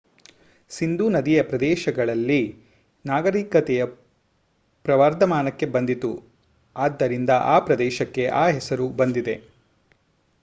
[0.71, 2.39] ಸಿಂಧೂ ನದಿಯ ಪ್ರದೇಶಗಳಲ್ಲಿ
[3.05, 3.87] ನಾಗರಿಕತೆಯು
[4.85, 6.11] ಪ್ರವರ್ಧಮಾನಕ್ಕೆ ಬಂದಿತು
[6.75, 9.35] ಆದ್ದರಿಂದ ಆ ಪ್ರದೇಶಕ್ಕೆ ಆ ಹೆಸರು ಬಂದಿದೆ